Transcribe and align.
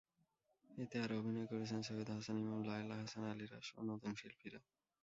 এতে 0.69 0.95
আরও 1.03 1.13
অভিনয় 1.19 1.47
করছেন 1.47 1.79
সৈয়দ 1.81 2.09
হাসান 2.09 2.37
ইমাম, 2.37 2.61
লায়লা 2.63 2.95
হাসান, 3.01 3.23
আলীরাজসহ 3.31 3.77
নতুন 3.91 4.11
শিল্পীরা। 4.15 4.59